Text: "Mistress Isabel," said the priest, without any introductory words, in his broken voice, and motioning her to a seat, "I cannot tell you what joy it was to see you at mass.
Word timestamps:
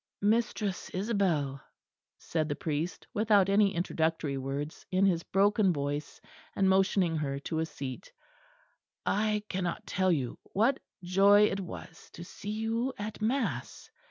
"Mistress 0.23 0.89
Isabel," 0.95 1.61
said 2.17 2.49
the 2.49 2.55
priest, 2.55 3.05
without 3.13 3.49
any 3.49 3.75
introductory 3.75 4.35
words, 4.35 4.83
in 4.89 5.05
his 5.05 5.21
broken 5.21 5.71
voice, 5.71 6.19
and 6.55 6.67
motioning 6.67 7.17
her 7.17 7.37
to 7.41 7.59
a 7.59 7.67
seat, 7.67 8.11
"I 9.05 9.43
cannot 9.47 9.85
tell 9.85 10.11
you 10.11 10.39
what 10.53 10.79
joy 11.03 11.41
it 11.43 11.59
was 11.59 12.09
to 12.13 12.23
see 12.23 12.49
you 12.49 12.93
at 12.97 13.21
mass. 13.21 13.91